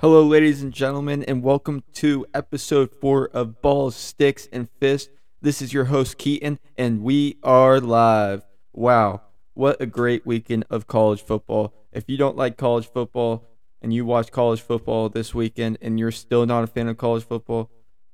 [0.00, 5.08] Hello, ladies and gentlemen, and welcome to episode four of Balls, Sticks, and Fist.
[5.40, 8.44] This is your host, Keaton, and we are live.
[8.72, 9.22] Wow,
[9.54, 11.72] what a great weekend of college football.
[11.92, 13.48] If you don't like college football
[13.80, 17.24] and you watch college football this weekend and you're still not a fan of college
[17.24, 17.70] football,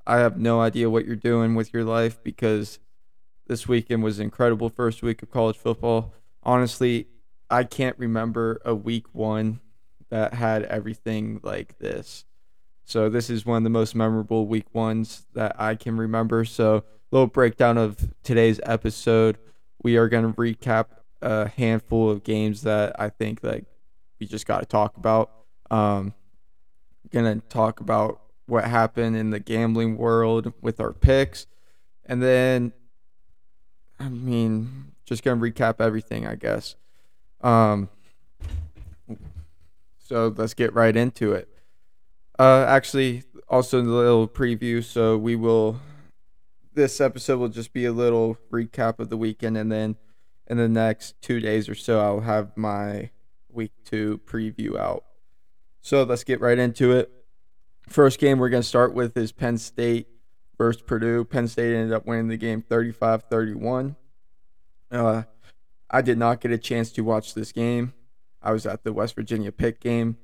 [0.06, 2.78] I have no idea what you're doing with your life because
[3.46, 6.14] this weekend was incredible first week of college football.
[6.42, 7.08] Honestly,
[7.48, 9.60] I can't remember a week one
[10.10, 12.24] that had everything like this.
[12.84, 16.44] So this is one of the most memorable week ones that I can remember.
[16.44, 19.38] So little breakdown of today's episode.
[19.82, 20.86] We are going to recap
[21.22, 23.64] a handful of games that I think like
[24.18, 25.30] we just got to talk about.
[25.70, 26.14] Um,
[27.10, 31.46] gonna talk about what happened in the gambling world with our picks,
[32.06, 32.72] and then
[33.98, 36.76] I mean just gonna recap everything, I guess.
[37.40, 37.88] Um,
[40.10, 41.48] so let's get right into it.
[42.36, 44.82] Uh, actually, also a little preview.
[44.82, 45.78] So we will.
[46.74, 49.94] This episode will just be a little recap of the weekend, and then
[50.48, 53.10] in the next two days or so, I'll have my
[53.52, 55.04] week two preview out.
[55.80, 57.12] So let's get right into it.
[57.88, 60.08] First game we're going to start with is Penn State
[60.58, 61.24] versus Purdue.
[61.24, 63.94] Penn State ended up winning the game 35 31.
[64.90, 65.22] Uh,
[65.88, 67.92] I did not get a chance to watch this game.
[68.42, 70.16] I was at the West Virginia Pitt game,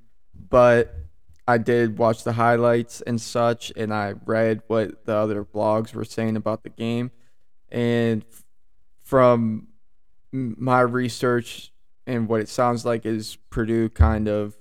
[0.48, 0.94] but
[1.48, 6.04] I did watch the highlights and such, and I read what the other blogs were
[6.04, 7.10] saying about the game.
[7.70, 8.24] And
[9.02, 9.68] from
[10.32, 11.72] my research
[12.06, 14.56] and what it sounds like is Purdue kind of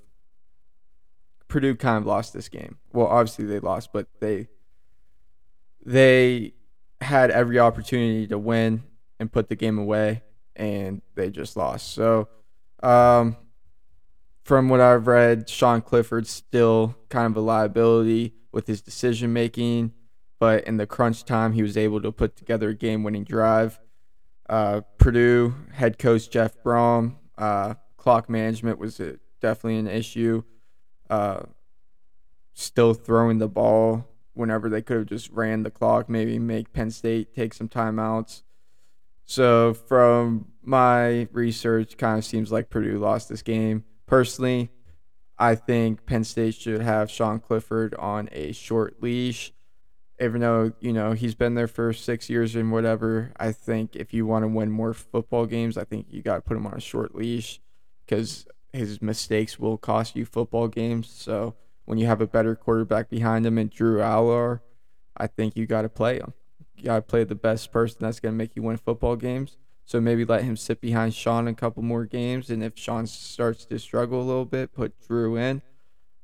[1.48, 2.78] Purdue kind of lost this game.
[2.92, 4.48] Well, obviously they lost, but they
[5.86, 6.54] they
[7.02, 8.84] had every opportunity to win
[9.20, 10.24] and put the game away,
[10.56, 11.94] and they just lost.
[11.94, 12.28] So,
[12.82, 13.38] um,
[14.46, 19.92] from what I've read, Sean Clifford's still kind of a liability with his decision making,
[20.40, 23.80] but in the crunch time, he was able to put together a game winning drive.
[24.48, 30.44] Uh, Purdue head coach Jeff Brohm, uh, clock management was a, definitely an issue.
[31.10, 31.42] Uh,
[32.54, 36.92] still throwing the ball whenever they could have just ran the clock, maybe make Penn
[36.92, 38.44] State take some timeouts.
[39.26, 43.86] So, from my research, kind of seems like Purdue lost this game.
[44.06, 44.70] Personally,
[45.38, 49.52] I think Penn State should have Sean Clifford on a short leash.
[50.22, 54.14] Even though, you know, he's been there for six years and whatever, I think if
[54.14, 56.76] you want to win more football games, I think you got to put him on
[56.76, 57.60] a short leash
[58.06, 61.10] because his mistakes will cost you football games.
[61.10, 64.62] So when you have a better quarterback behind him and Drew Allar,
[65.18, 66.34] I think you got to play him.
[66.78, 69.58] You got to play the best person that's going to make you win football games.
[69.86, 73.66] So maybe let him sit behind Sean a couple more games, and if Sean starts
[73.66, 75.62] to struggle a little bit, put Drew in.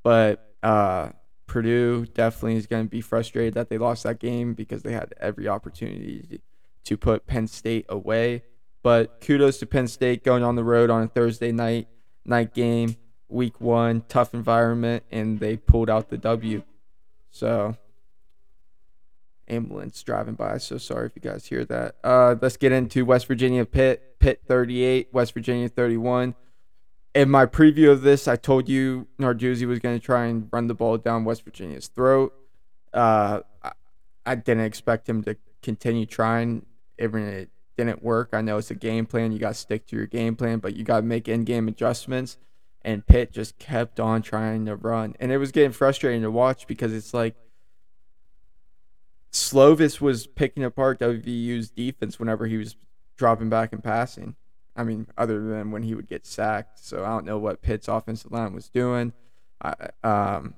[0.01, 1.09] But uh,
[1.45, 5.13] Purdue definitely is going to be frustrated that they lost that game because they had
[5.19, 6.41] every opportunity
[6.85, 8.43] to put Penn State away.
[8.83, 11.87] But kudos to Penn State going on the road on a Thursday night
[12.25, 12.95] night game,
[13.29, 16.63] week one, tough environment, and they pulled out the W.
[17.29, 17.75] So
[19.51, 20.57] ambulance driving by.
[20.57, 21.95] So sorry if you guys hear that.
[22.03, 24.19] Uh, let's get into West Virginia Pitt.
[24.19, 26.35] Pitt 38, West Virginia 31.
[27.13, 30.67] In my preview of this, I told you Narduzzi was going to try and run
[30.67, 32.33] the ball down West Virginia's throat.
[32.93, 33.71] Uh, I,
[34.25, 36.65] I didn't expect him to continue trying.
[36.97, 38.29] It didn't work.
[38.31, 39.31] I know it's a game plan.
[39.31, 42.37] You got to stick to your game plan, but you got to make in-game adjustments.
[42.83, 46.65] And Pitt just kept on trying to run, and it was getting frustrating to watch
[46.65, 47.35] because it's like–
[49.31, 52.75] Slovis was picking apart WVU's defense whenever he was
[53.17, 54.35] dropping back and passing.
[54.75, 56.79] I mean, other than when he would get sacked.
[56.83, 59.13] So I don't know what Pitt's offensive line was doing.
[59.61, 60.55] I, um,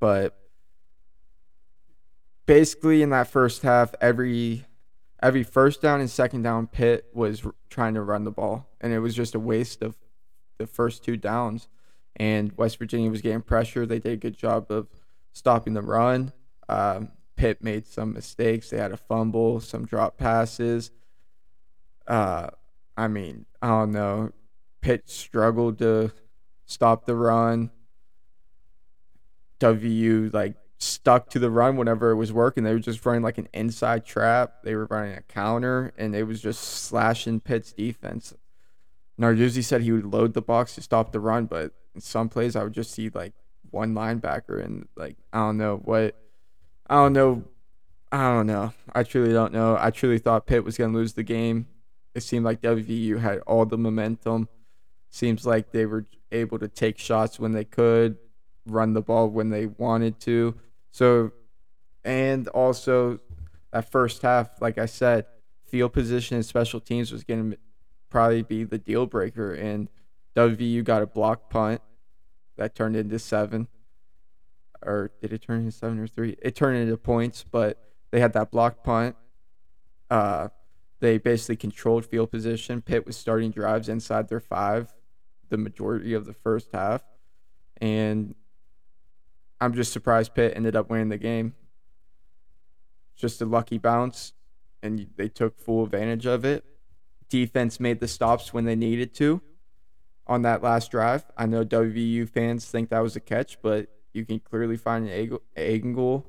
[0.00, 0.36] but
[2.46, 4.64] basically in that first half, every
[5.22, 9.00] every first down and second down, Pitt was trying to run the ball, and it
[9.00, 9.96] was just a waste of
[10.58, 11.68] the first two downs.
[12.16, 13.86] And West Virginia was getting pressure.
[13.86, 14.88] They did a good job of
[15.32, 16.32] stopping the run.
[16.68, 18.68] Um, Pitt made some mistakes.
[18.68, 20.90] They had a fumble, some drop passes.
[22.06, 22.48] Uh,
[22.96, 24.32] I mean, I don't know.
[24.80, 26.12] Pitt struggled to
[26.66, 27.70] stop the run.
[29.60, 32.64] WU like stuck to the run whenever it was working.
[32.64, 34.64] They were just running like an inside trap.
[34.64, 38.34] They were running a counter, and it was just slashing Pitt's defense.
[39.20, 42.56] Narduzzi said he would load the box to stop the run, but in some plays
[42.56, 43.34] I would just see like
[43.70, 46.16] one linebacker and like I don't know what
[46.88, 47.44] I don't know.
[48.10, 48.72] I don't know.
[48.94, 49.76] I truly don't know.
[49.78, 51.66] I truly thought Pitt was going to lose the game.
[52.14, 54.48] It seemed like WVU had all the momentum.
[55.10, 58.16] Seems like they were able to take shots when they could,
[58.66, 60.54] run the ball when they wanted to.
[60.90, 61.32] So,
[62.04, 63.20] and also
[63.72, 65.26] that first half, like I said,
[65.66, 67.58] field position and special teams was going to
[68.08, 69.52] probably be the deal breaker.
[69.52, 69.88] And
[70.34, 71.82] WVU got a block punt
[72.56, 73.68] that turned into seven.
[74.84, 76.36] Or did it turn into seven or three?
[76.40, 77.78] It turned into points, but
[78.10, 79.16] they had that block punt.
[80.10, 80.48] Uh,
[81.00, 82.82] they basically controlled field position.
[82.82, 84.94] Pitt was starting drives inside their five
[85.48, 87.02] the majority of the first half.
[87.80, 88.34] And
[89.60, 91.54] I'm just surprised Pitt ended up winning the game.
[93.16, 94.32] Just a lucky bounce,
[94.82, 96.64] and they took full advantage of it.
[97.28, 99.42] Defense made the stops when they needed to
[100.26, 101.24] on that last drive.
[101.36, 103.88] I know WVU fans think that was a catch, but
[104.18, 106.26] you can clearly find an angle.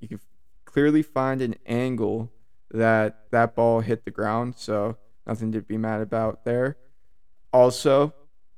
[0.00, 0.20] You can
[0.64, 2.32] clearly find an angle
[2.70, 4.96] that that ball hit the ground, so
[5.26, 6.76] nothing to be mad about there.
[7.52, 8.14] Also,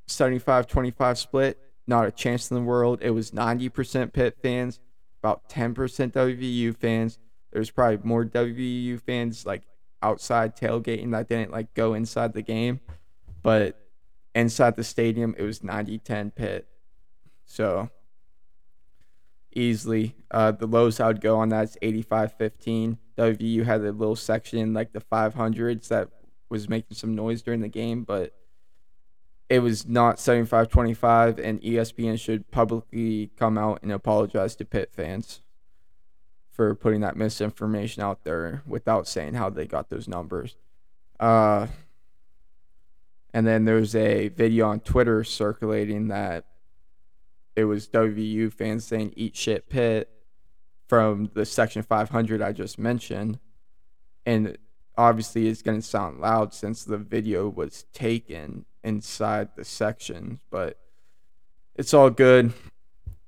[0.08, 3.00] 75-25 split, not a chance in the world.
[3.02, 4.80] It was 90% Pitt fans,
[5.22, 5.74] about 10%
[6.12, 7.18] WVU fans.
[7.52, 9.62] There's probably more WVU fans like
[10.02, 12.80] outside tailgating that didn't like go inside the game,
[13.42, 13.76] but
[14.34, 16.68] inside the stadium it was 90-10 Pitt.
[17.46, 17.90] So
[19.52, 22.98] easily uh, the lowest I would go on that is 85-15.
[23.18, 26.08] WVU had a little section like the 500s that
[26.48, 28.34] was making some noise during the game, but
[29.48, 35.42] it was not 75-25 and ESPN should publicly come out and apologize to Pitt fans
[36.52, 40.56] for putting that misinformation out there without saying how they got those numbers.
[41.18, 41.66] Uh,
[43.34, 46.44] and then there's a video on Twitter circulating that
[47.56, 50.10] it was WVU fans saying "Eat shit, Pitt"
[50.88, 53.38] from the Section 500 I just mentioned,
[54.26, 54.56] and
[54.96, 60.78] obviously it's going to sound loud since the video was taken inside the section, but
[61.74, 62.52] it's all good.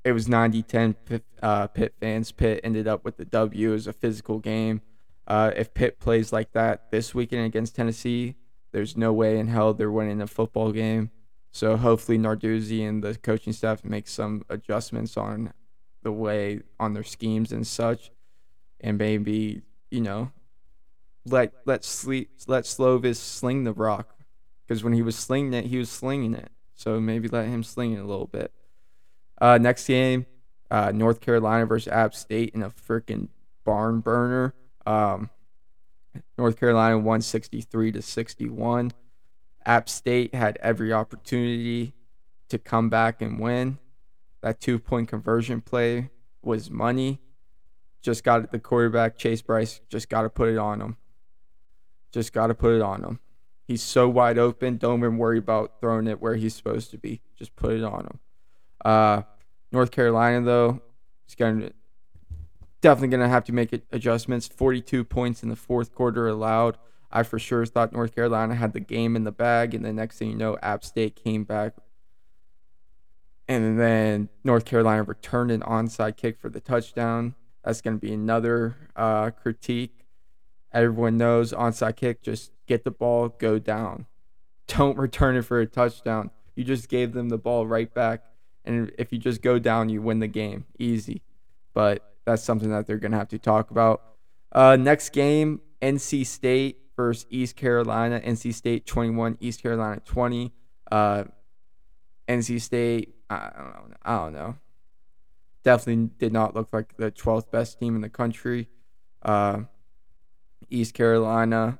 [0.05, 0.97] It was 90 10
[1.43, 2.33] uh, Pitt fans.
[2.33, 3.71] Pitt ended up with the W.
[3.71, 4.83] Was a physical game.
[5.27, 8.35] Uh, if Pitt plays like that this weekend against Tennessee,
[8.73, 11.11] there's no way in hell they're winning a football game.
[11.53, 15.53] So hopefully Narduzzi and the coaching staff make some adjustments on
[16.03, 18.11] the way on their schemes and such,
[18.81, 20.33] and maybe you know
[21.27, 24.17] let let sleep let Slovis sling the rock
[24.67, 26.51] because when he was slinging it, he was slinging it.
[26.75, 28.51] So maybe let him sling it a little bit.
[29.41, 30.27] Uh, next game,
[30.71, 33.29] uh, North Carolina versus App State in a freaking
[33.65, 34.55] barn burner.
[34.87, 35.31] Um,
[36.37, 38.93] North Carolina 163 to 61.
[39.67, 41.95] App State had every opportunity
[42.49, 43.79] to come back and win.
[44.43, 46.11] That two point conversion play
[46.43, 47.21] was money.
[48.03, 50.97] Just got the quarterback, Chase Brice, just got to put it on him.
[52.11, 53.21] Just got to put it on him.
[53.67, 54.77] He's so wide open.
[54.77, 57.21] Don't even worry about throwing it where he's supposed to be.
[57.39, 58.21] Just put it on him.
[58.85, 59.23] Uh,
[59.71, 60.83] North Carolina, though,
[61.29, 61.73] is going to
[62.83, 64.49] definitely going to have to make adjustments.
[64.49, 66.77] 42 points in the fourth quarter allowed.
[67.13, 70.19] I for sure thought North Carolina had the game in the bag, and the next
[70.19, 71.75] thing you know, App State came back.
[73.49, 77.35] And then North Carolina returned an onside kick for the touchdown.
[77.65, 80.07] That's going to be another uh, critique.
[80.73, 84.07] Everyone knows onside kick, just get the ball, go down.
[84.69, 86.31] Don't return it for a touchdown.
[86.55, 88.25] You just gave them the ball right back.
[88.65, 90.65] And if you just go down, you win the game.
[90.79, 91.23] Easy.
[91.75, 94.03] But that's something that they're going to have to talk about.
[94.53, 98.21] Uh, next game, NC State versus East Carolina.
[98.21, 100.53] NC State 21, East Carolina 20.
[100.91, 101.25] Uh,
[102.29, 103.97] NC State, I don't know.
[104.03, 104.57] I don't know.
[105.65, 108.69] Definitely did not look like the 12th best team in the country.
[109.23, 109.63] Uh,
[110.71, 111.79] East Carolina,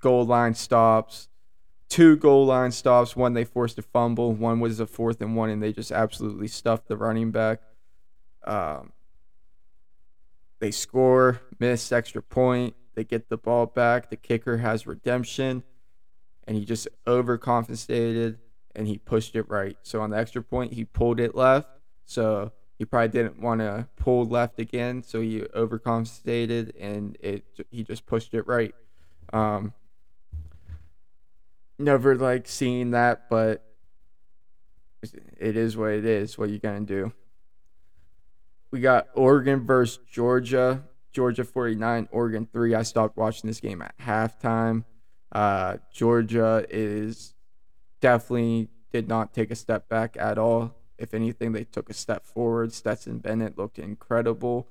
[0.00, 1.28] goal line stops,
[1.88, 3.14] two goal line stops.
[3.14, 4.32] One they forced a fumble.
[4.32, 7.60] One was a fourth and one, and they just absolutely stuffed the running back.
[8.44, 8.92] Um,
[10.58, 12.74] they score, miss extra point.
[12.94, 14.10] They get the ball back.
[14.10, 15.62] The kicker has redemption,
[16.46, 18.38] and he just overcompensated
[18.74, 19.76] and he pushed it right.
[19.82, 21.68] So on the extra point, he pulled it left.
[22.04, 25.02] So he probably didn't want to pull left again.
[25.02, 28.74] So he overcompensated and it he just pushed it right.
[29.32, 29.72] Um,
[31.78, 33.64] never like seeing that, but
[35.38, 36.38] it is what it is.
[36.38, 37.12] What you gonna do?
[38.70, 40.84] We got Oregon versus Georgia.
[41.12, 42.74] Georgia 49, Oregon 3.
[42.74, 44.84] I stopped watching this game at halftime.
[45.30, 47.34] Uh, Georgia is
[48.00, 50.76] definitely did not take a step back at all.
[50.98, 52.72] If anything, they took a step forward.
[52.72, 54.68] Stetson Bennett looked incredible.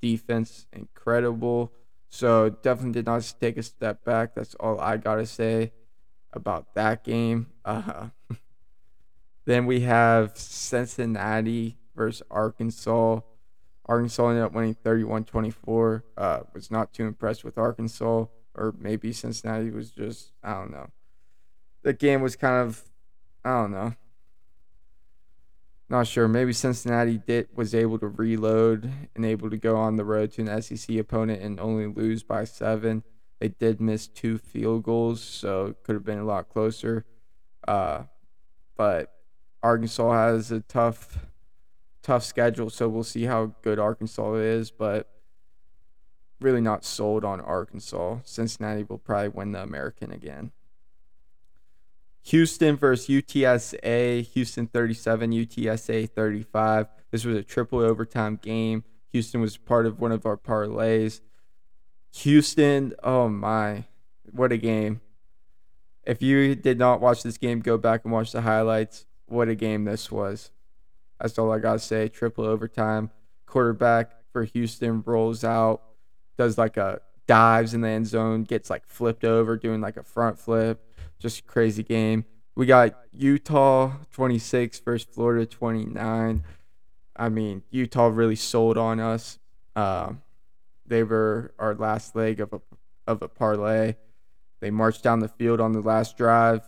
[0.00, 1.72] Defense, incredible.
[2.08, 4.34] So definitely did not take a step back.
[4.34, 5.72] That's all I got to say
[6.32, 7.46] about that game.
[7.64, 8.08] Uh,
[9.44, 13.20] Then we have Cincinnati versus Arkansas.
[13.92, 16.04] Arkansas ended up winning 31 24.
[16.16, 20.88] Uh, was not too impressed with Arkansas, or maybe Cincinnati was just, I don't know.
[21.82, 22.84] The game was kind of,
[23.44, 23.94] I don't know.
[25.90, 26.26] Not sure.
[26.26, 30.42] Maybe Cincinnati did was able to reload and able to go on the road to
[30.42, 33.02] an SEC opponent and only lose by seven.
[33.40, 37.04] They did miss two field goals, so it could have been a lot closer.
[37.68, 38.04] Uh,
[38.74, 39.12] but
[39.62, 41.26] Arkansas has a tough
[42.02, 45.08] tough schedule, so we'll see how good Arkansas is, but
[46.40, 48.18] really not sold on Arkansas.
[48.24, 50.52] Cincinnati will probably win the American again.
[52.24, 54.26] Houston versus UTSA.
[54.32, 56.86] Houston 37, UTSA 35.
[57.10, 58.84] This was a triple overtime game.
[59.10, 61.20] Houston was part of one of our parlays.
[62.16, 63.84] Houston, oh my,
[64.30, 65.00] what a game.
[66.04, 69.06] If you did not watch this game, go back and watch the highlights.
[69.26, 70.50] What a game this was.
[71.22, 72.08] That's all I got to say.
[72.08, 73.10] Triple overtime.
[73.46, 75.82] Quarterback for Houston rolls out,
[76.36, 80.02] does like a dives in the end zone, gets like flipped over, doing like a
[80.02, 80.84] front flip.
[81.20, 82.24] Just crazy game.
[82.56, 86.42] We got Utah 26 versus Florida 29.
[87.14, 89.38] I mean, Utah really sold on us.
[89.76, 90.14] Uh,
[90.84, 92.60] they were our last leg of a
[93.06, 93.94] of a parlay.
[94.60, 96.62] They marched down the field on the last drive,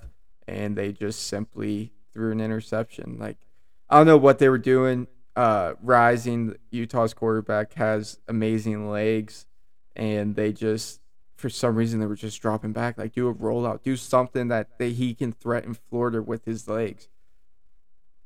[0.46, 3.16] and they just simply threw an interception.
[3.18, 3.38] Like
[3.88, 5.06] I don't know what they were doing.
[5.36, 9.46] Uh, Rising Utah's quarterback has amazing legs,
[9.96, 11.00] and they just
[11.36, 12.96] for some reason they were just dropping back.
[12.96, 17.08] Like do a rollout, do something that they, he can threaten Florida with his legs.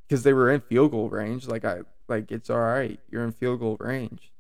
[0.06, 1.46] Because they were in field goal range.
[1.46, 3.00] Like I like it's all right.
[3.10, 4.32] You're in field goal range.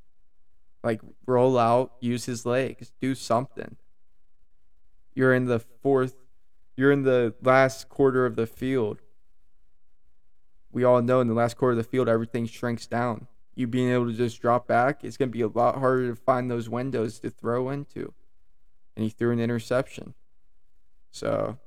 [0.84, 3.76] Like roll out, use his legs, do something.
[5.14, 6.14] You're in the fourth.
[6.76, 9.00] You're in the last quarter of the field
[10.72, 13.26] we all know in the last quarter of the field, everything shrinks down.
[13.54, 16.16] You being able to just drop back, it's going to be a lot harder to
[16.16, 18.12] find those windows to throw into.
[18.96, 20.14] And he threw an interception.
[21.10, 21.58] So,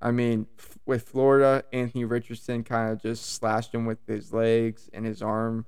[0.00, 0.46] I mean,
[0.86, 5.66] with Florida, Anthony Richardson kind of just slashed him with his legs and his arm.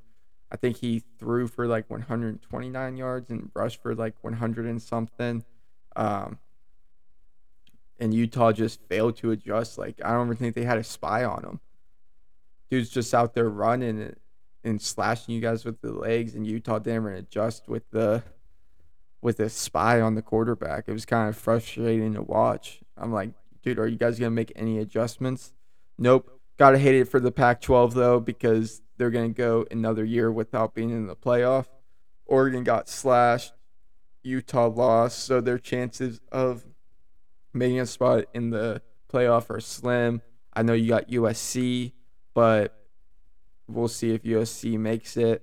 [0.51, 5.45] I think he threw for like 129 yards and rushed for like 100 and something.
[5.95, 6.39] Um,
[8.01, 9.79] and Utah just failed to adjust.
[9.79, 11.61] Like, I don't even think they had a spy on him
[12.71, 14.15] dude's just out there running
[14.65, 18.23] and, slashing you guys with the legs, and Utah didn't adjust with the
[19.23, 20.85] with a spy on the quarterback.
[20.87, 22.81] It was kind of frustrating to watch.
[22.97, 23.31] I'm like,
[23.63, 25.53] dude, are you guys gonna make any adjustments?
[25.99, 26.41] Nope.
[26.57, 30.91] Gotta hate it for the Pac-12 though because they're gonna go another year without being
[30.91, 31.67] in the playoff.
[32.27, 33.53] Oregon got slashed.
[34.23, 36.65] Utah lost, so their chances of
[37.55, 40.23] making a spot in the playoff are slim.
[40.53, 41.93] I know you got USC
[42.41, 42.75] but
[43.69, 45.43] we'll see if USC makes it,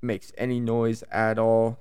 [0.00, 1.80] makes any noise at all.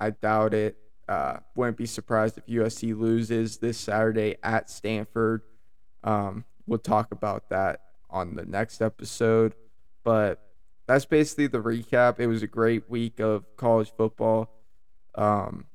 [0.00, 0.76] I doubt it.
[1.08, 5.42] Uh, wouldn't be surprised if USC loses this Saturday at Stanford.
[6.02, 9.54] Um, we'll talk about that on the next episode.
[10.02, 10.44] But
[10.88, 12.18] that's basically the recap.
[12.18, 14.50] It was a great week of college football.
[15.14, 15.66] Um,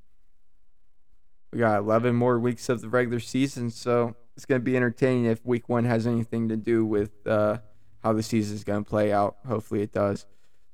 [1.53, 5.25] we got 11 more weeks of the regular season, so it's going to be entertaining
[5.25, 7.57] if week one has anything to do with uh,
[8.03, 9.37] how the season is going to play out.
[9.47, 10.25] Hopefully it does.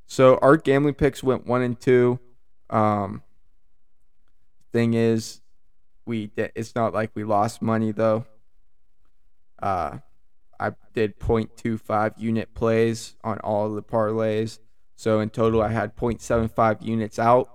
[0.05, 2.19] So our gambling picks went one and two.
[2.69, 3.23] Um,
[4.71, 5.41] thing is,
[6.05, 8.25] we it's not like we lost money though.
[9.61, 9.97] Uh,
[10.59, 14.59] I did 0.25 unit plays on all the parlays.
[14.95, 17.49] So in total, I had 0.75 units out,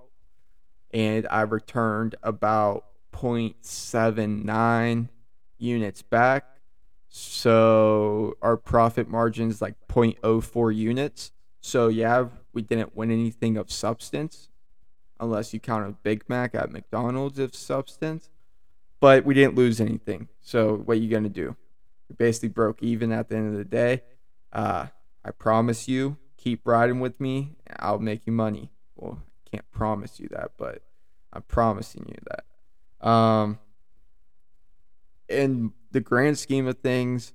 [0.93, 5.09] and I returned about 0.79
[5.63, 6.45] units back.
[7.09, 11.31] So our profit margin is like 0.04 units.
[11.61, 14.49] So yeah, we didn't win anything of substance,
[15.19, 18.29] unless you count a Big Mac at McDonald's of substance.
[18.99, 20.27] But we didn't lose anything.
[20.41, 21.55] So what are you gonna do?
[22.09, 24.01] We basically broke even at the end of the day.
[24.51, 24.87] Uh,
[25.23, 27.55] I promise you, keep riding with me.
[27.79, 28.71] I'll make you money.
[28.95, 30.81] Well, I can't promise you that, but
[31.31, 33.07] I'm promising you that.
[33.07, 33.59] Um,
[35.33, 37.33] in the grand scheme of things,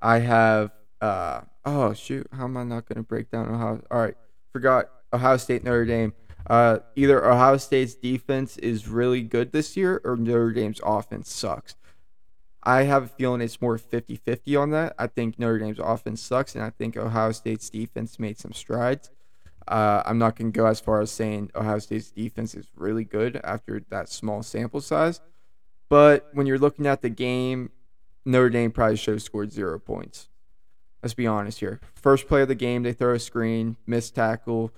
[0.00, 0.70] I have
[1.00, 3.82] uh oh shoot, how am I not gonna break down Ohio?
[3.90, 4.16] All right,
[4.52, 6.12] forgot Ohio State Notre Dame.
[6.48, 11.74] Uh, either Ohio State's defense is really good this year or Notre Dame's offense sucks.
[12.62, 14.94] I have a feeling it's more 50 50 on that.
[14.98, 19.10] I think Notre Dame's offense sucks, and I think Ohio State's defense made some strides.
[19.68, 23.04] Uh, I'm not going to go as far as saying Ohio State's defense is really
[23.04, 25.20] good after that small sample size.
[25.88, 27.70] But when you're looking at the game,
[28.24, 30.28] Notre Dame probably should have scored zero points.
[31.02, 31.80] let's be honest here.
[31.94, 34.72] First play of the game, they throw a screen, missed tackle,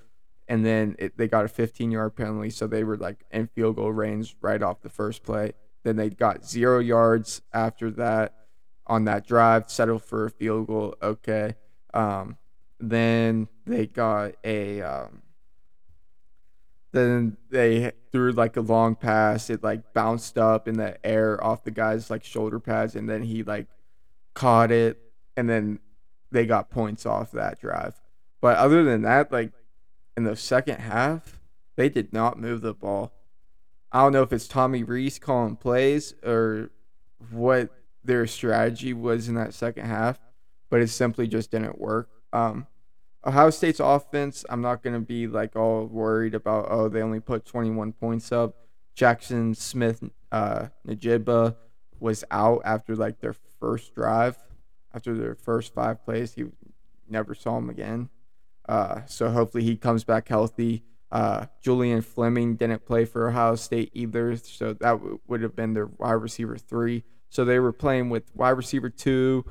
[0.46, 2.50] and then it, they got a 15 yard penalty.
[2.50, 5.52] So they were like in field goal range right off the first play.
[5.84, 8.34] Then they got zero yards after that
[8.86, 10.94] on that drive, settled for a field goal.
[11.02, 11.54] Okay.
[11.94, 12.36] Um,
[12.78, 14.82] then they got a.
[14.82, 15.22] Um,
[16.92, 19.50] then they threw like a long pass.
[19.50, 23.22] It like bounced up in the air off the guy's like shoulder pads, and then
[23.22, 23.66] he like
[24.34, 24.98] caught it,
[25.36, 25.80] and then
[26.30, 28.00] they got points off that drive.
[28.40, 29.52] But other than that, like
[30.16, 31.40] in the second half,
[31.76, 33.12] they did not move the ball.
[33.92, 36.70] I don't know if it's Tommy Rees calling plays or
[37.30, 37.70] what
[38.04, 40.20] their strategy was in that second half,
[40.70, 42.10] but it simply just didn't work.
[42.32, 42.66] Um,
[43.26, 47.20] Ohio State's offense, I'm not going to be like all worried about, oh, they only
[47.20, 48.54] put 21 points up.
[48.96, 50.66] Jaxon Smith uh,
[52.00, 54.36] was out after like their first drive,
[54.94, 56.34] after their first five plays.
[56.34, 56.44] He
[57.08, 58.08] never saw him again.
[58.68, 60.84] Uh, so hopefully he comes back healthy.
[61.10, 65.72] Uh, Julian Fleming didn't play for Ohio State either, so that w- would have been
[65.72, 67.02] their wide receiver three.
[67.30, 69.44] So they were playing with wide receiver two,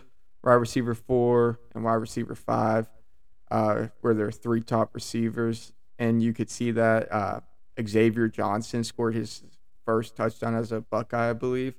[0.44, 2.88] wide receiver four, and wide receiver five,
[3.51, 5.74] uh, were their three top receivers.
[6.00, 7.39] And you could see that uh,
[7.86, 9.44] Xavier Johnson scored his
[9.86, 11.75] first touchdown as a Buckeye, I believe.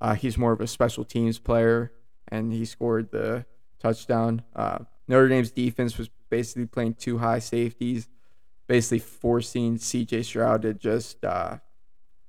[0.00, 1.92] Uh, he's more of a special teams player,
[2.28, 3.46] and he scored the
[3.78, 4.42] touchdown.
[4.54, 8.08] Uh, Notre Dame's defense was basically playing two high safeties,
[8.66, 11.58] basically forcing CJ Stroud to just uh,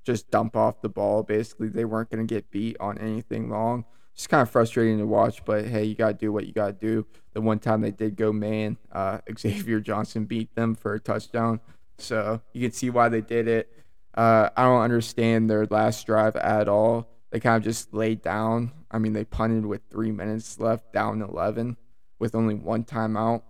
[0.05, 1.23] just dump off the ball.
[1.23, 3.85] Basically, they weren't going to get beat on anything long.
[4.15, 6.67] It's kind of frustrating to watch, but hey, you got to do what you got
[6.67, 7.05] to do.
[7.33, 11.59] The one time they did go man, uh, Xavier Johnson beat them for a touchdown.
[11.97, 13.69] So you can see why they did it.
[14.13, 17.09] Uh, I don't understand their last drive at all.
[17.31, 18.71] They kind of just laid down.
[18.89, 21.75] I mean, they punted with three minutes left, down 11,
[22.17, 23.41] with only one timeout.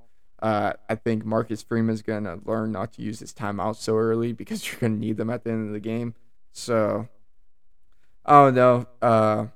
[0.42, 4.34] Uh, I think Marcus Freeman's going to learn not to use his timeout so early
[4.34, 6.16] because you're going to need them at the end of the game.
[6.52, 7.08] So,
[8.26, 8.88] I don't know.
[9.00, 9.48] Uh,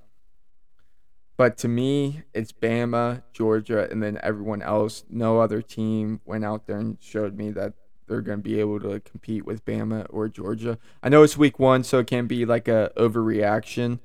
[1.39, 5.05] but to me, it's Bama, Georgia, and then everyone else.
[5.09, 7.75] No other team went out there and showed me that
[8.09, 10.77] they're going to be able to compete with Bama or Georgia.
[11.01, 13.99] I know it's week one, so it can be like a overreaction,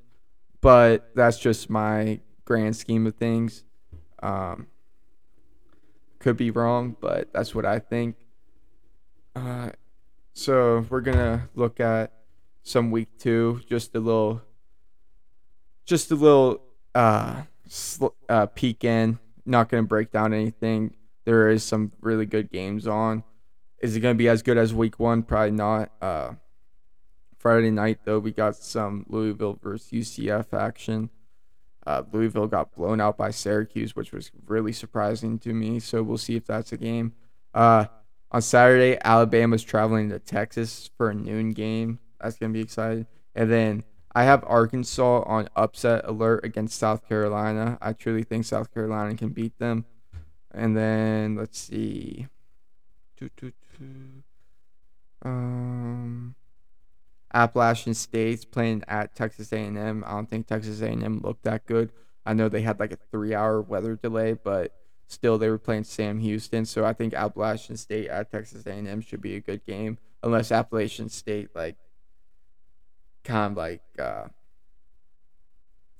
[0.60, 3.64] but that's just my grand scheme of things.
[4.22, 4.68] Um,
[6.20, 8.14] could be wrong, but that's what I think.
[9.34, 9.70] Uh,
[10.34, 12.12] so we're gonna look at
[12.62, 14.40] some week two, just a little,
[15.84, 16.63] just a little
[16.94, 19.18] uh, sl- uh peek in.
[19.46, 20.94] Not gonna break down anything.
[21.24, 23.24] There is some really good games on.
[23.80, 25.22] Is it gonna be as good as week one?
[25.22, 25.90] Probably not.
[26.00, 26.32] Uh,
[27.38, 31.10] Friday night though, we got some Louisville versus UCF action.
[31.86, 35.78] Uh, Louisville got blown out by Syracuse, which was really surprising to me.
[35.80, 37.12] So we'll see if that's a game.
[37.52, 37.86] Uh,
[38.30, 41.98] on Saturday, Alabama's traveling to Texas for a noon game.
[42.20, 43.06] That's gonna be exciting.
[43.34, 47.78] And then I have Arkansas on upset alert against South Carolina.
[47.80, 49.86] I truly think South Carolina can beat them.
[50.52, 52.28] And then let's see.
[55.22, 56.36] Um,
[57.32, 60.04] Appalachian State's playing at Texas A&M.
[60.06, 61.90] I don't think Texas A&M looked that good.
[62.24, 64.72] I know they had like a three-hour weather delay, but
[65.08, 66.64] still they were playing Sam Houston.
[66.64, 71.08] So I think Appalachian State at Texas A&M should be a good game, unless Appalachian
[71.08, 71.76] State like
[73.24, 74.24] kind of like uh,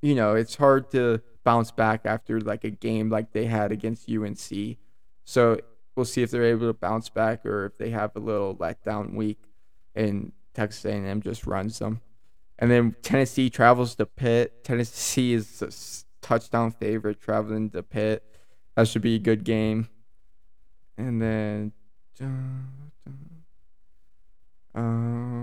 [0.01, 4.09] you know it's hard to bounce back after like a game like they had against
[4.09, 4.77] UNC.
[5.23, 5.59] So
[5.95, 9.13] we'll see if they're able to bounce back or if they have a little letdown
[9.13, 9.39] week
[9.93, 12.01] and Texas A&M just runs them.
[12.57, 14.63] And then Tennessee travels to Pitt.
[14.63, 18.23] Tennessee is a touchdown favorite traveling to Pitt.
[18.75, 19.89] That should be a good game.
[20.97, 21.71] And then
[24.73, 25.34] um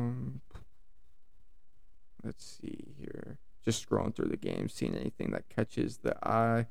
[2.24, 3.38] let's see here.
[3.64, 6.66] Just scrolling through the game, seeing anything that catches the eye.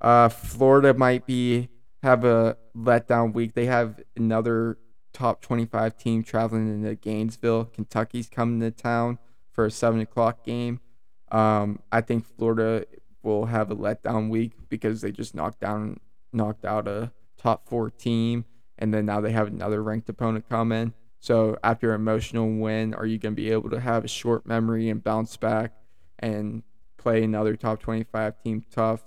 [0.00, 1.68] Uh, Florida might be
[2.02, 3.54] have a letdown week.
[3.54, 4.78] They have another
[5.12, 7.66] top 25 team traveling into Gainesville.
[7.66, 9.18] Kentucky's coming to town
[9.50, 10.80] for a seven o'clock game.
[11.30, 12.84] Um, I think Florida
[13.22, 15.98] will have a letdown week because they just knocked down,
[16.32, 18.44] knocked out a top four team,
[18.78, 20.94] and then now they have another ranked opponent coming.
[21.20, 24.46] So after an emotional win, are you going to be able to have a short
[24.46, 25.72] memory and bounce back
[26.18, 26.62] and
[26.96, 29.02] play another top 25 team tough?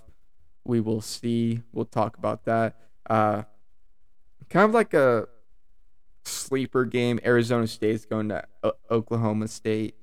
[0.64, 1.62] We will see.
[1.72, 2.76] We'll talk about that.
[3.08, 3.42] Uh,
[4.50, 5.26] kind of like a
[6.24, 7.18] sleeper game.
[7.24, 9.96] Arizona State's going to o- Oklahoma State.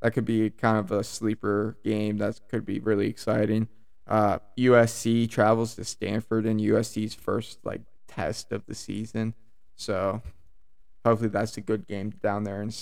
[0.00, 2.18] That could be kind of a sleeper game.
[2.18, 3.68] That could be really exciting.
[4.06, 9.34] Uh, USC travels to Stanford in USC's first like test of the season,
[9.76, 10.20] so
[11.04, 12.72] hopefully that's a good game down there in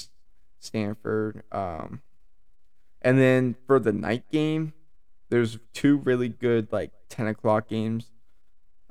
[0.58, 1.42] Stanford.
[1.52, 2.02] Um,
[3.02, 4.72] and then for the night game,
[5.30, 8.10] there's two really good like 10 o'clock games.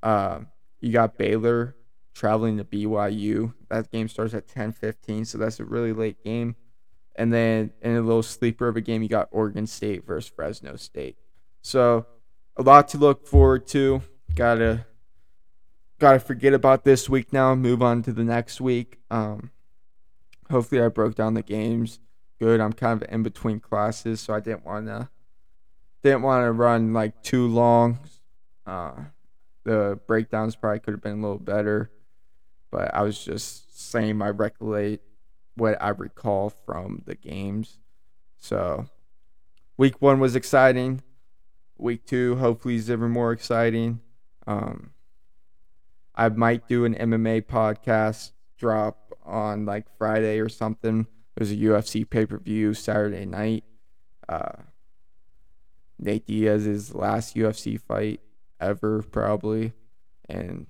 [0.01, 0.41] Uh,
[0.79, 1.75] you got Baylor
[2.17, 3.53] traveling to BYU.
[3.69, 6.55] That game starts at 10:15, so that's a really late game.
[7.15, 10.75] And then in a little sleeper of a game, you got Oregon State versus Fresno
[10.75, 11.17] State.
[11.61, 12.05] So
[12.55, 14.01] a lot to look forward to.
[14.35, 14.86] Gotta
[15.99, 17.53] gotta forget about this week now.
[17.53, 18.99] and Move on to the next week.
[19.09, 19.51] Um,
[20.49, 21.99] hopefully, I broke down the games
[22.39, 22.59] good.
[22.59, 25.09] I'm kind of in between classes, so I didn't want to
[26.03, 27.99] didn't want to run like too long.
[28.65, 28.93] Uh,
[29.63, 31.91] the breakdowns probably could have been a little better,
[32.71, 35.03] but I was just saying I recollect
[35.55, 37.79] what I recall from the games.
[38.37, 38.87] So,
[39.75, 41.01] week one was exciting.
[41.77, 44.01] Week two, hopefully, is even more exciting.
[44.45, 44.91] Um,
[46.17, 51.05] I might do an MMA podcast drop on like Friday or something.
[51.35, 53.63] There's a UFC pay per view Saturday night.
[54.27, 54.63] Uh,
[55.99, 58.19] Nate Diaz's last UFC fight
[58.59, 59.73] ever, probably,
[60.27, 60.65] and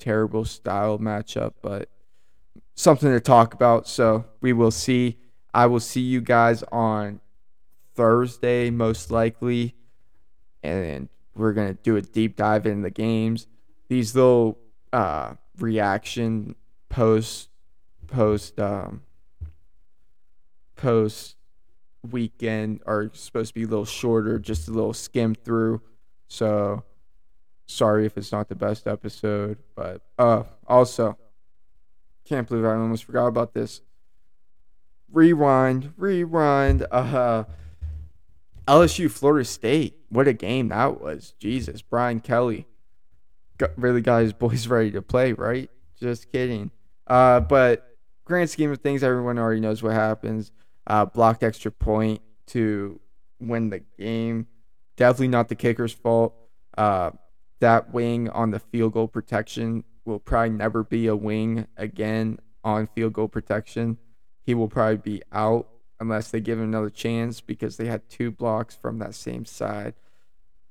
[0.00, 1.88] terrible style matchup, but
[2.74, 3.86] something to talk about.
[3.86, 5.18] So we will see.
[5.54, 7.20] I will see you guys on
[7.94, 9.76] Thursday, most likely,
[10.64, 13.46] and we're gonna do a deep dive in the games.
[13.88, 14.58] These little
[14.92, 16.56] uh, reaction
[16.88, 17.48] post
[18.06, 19.02] post um,
[20.76, 21.36] post
[22.10, 25.82] weekend are supposed to be a little shorter, just a little skim through.
[26.28, 26.84] So
[27.66, 31.18] sorry if it's not the best episode, but uh also
[32.24, 33.80] can't believe I almost forgot about this.
[35.12, 36.86] Rewind, rewind.
[36.90, 37.44] Uh
[38.66, 39.96] LSU Florida State.
[40.08, 41.34] What a game that was.
[41.38, 42.66] Jesus, Brian Kelly
[43.76, 45.70] really got his boys ready to play, right?
[45.98, 46.70] Just kidding.
[47.06, 50.52] Uh but grand scheme of things, everyone already knows what happens
[50.86, 53.00] uh, blocked extra point to
[53.40, 54.46] win the game.
[54.96, 56.34] Definitely not the kicker's fault.
[56.76, 57.10] Uh,
[57.60, 62.86] that wing on the field goal protection will probably never be a wing again on
[62.86, 63.98] field goal protection.
[64.42, 68.30] He will probably be out unless they give him another chance because they had two
[68.30, 69.94] blocks from that same side.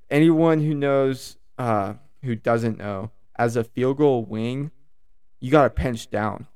[0.08, 1.94] Anyone who knows, uh,
[2.26, 4.70] who doesn't know, as a field goal wing,
[5.40, 6.46] you got to pinch down.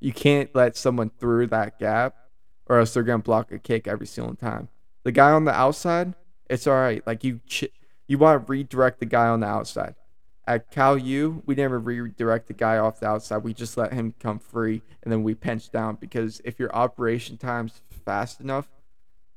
[0.00, 2.14] You can't let someone through that gap
[2.66, 4.68] or else they're gonna block a kick every single time.
[5.04, 6.14] The guy on the outside,
[6.50, 7.04] it's all right.
[7.06, 7.70] Like you, ch-
[8.08, 9.94] you want to redirect the guy on the outside.
[10.48, 13.38] At Cal U, we never redirect the guy off the outside.
[13.38, 17.36] We just let him come free, and then we pinch down because if your operation
[17.36, 18.68] time's fast enough,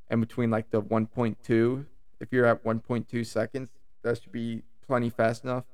[0.09, 1.85] and between like the 1.2,
[2.19, 3.69] if you're at 1.2 seconds,
[4.03, 5.65] that should be plenty fast enough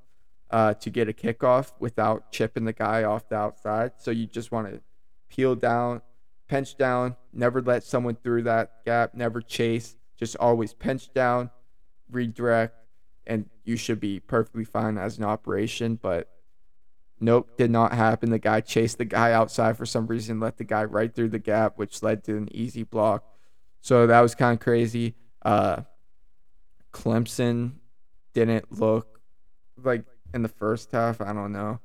[0.51, 3.93] uh, to get a kickoff without chipping the guy off the outside.
[3.97, 4.81] So you just want to
[5.29, 6.01] peel down,
[6.49, 11.49] pinch down, never let someone through that gap, never chase, just always pinch down,
[12.11, 12.75] redirect,
[13.25, 15.97] and you should be perfectly fine as an operation.
[15.99, 16.29] But
[17.21, 18.31] nope, did not happen.
[18.31, 21.39] The guy chased the guy outside for some reason, let the guy right through the
[21.39, 23.23] gap, which led to an easy block.
[23.79, 25.15] So that was kind of crazy.
[25.41, 25.83] Uh,
[26.91, 27.75] Clemson
[28.35, 29.21] didn't look
[29.81, 31.19] like in the first half.
[31.19, 31.79] I don't know.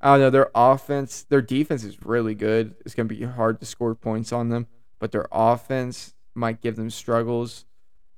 [0.00, 0.30] I don't know.
[0.30, 2.74] Their offense, their defense is really good.
[2.84, 4.66] It's going to be hard to score points on them,
[4.98, 7.64] but their offense might give them struggles.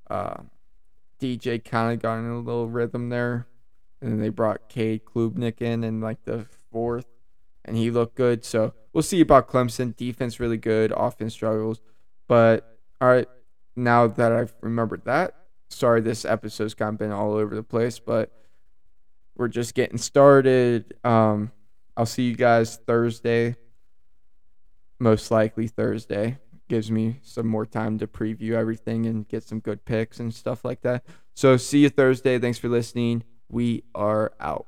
[0.08, 0.38] Uh,
[1.20, 3.46] DJ kind of got in a little rhythm there,
[4.00, 7.06] and then they brought Cade Klubnik in in like the fourth,
[7.64, 8.44] and he looked good.
[8.44, 9.94] So we'll see about Clemson.
[9.94, 11.80] Defense really good, offense struggles,
[12.26, 13.28] but all right.
[13.76, 15.34] Now that I've remembered that,
[15.74, 18.30] sorry this episode's kind of been all over the place, but
[19.36, 20.94] we're just getting started.
[21.04, 21.52] Um,
[21.96, 23.56] I'll see you guys Thursday.
[24.98, 26.38] Most likely Thursday.
[26.68, 30.64] Gives me some more time to preview everything and get some good picks and stuff
[30.64, 31.04] like that.
[31.34, 32.38] So see you Thursday.
[32.38, 33.24] Thanks for listening.
[33.48, 34.66] We are out.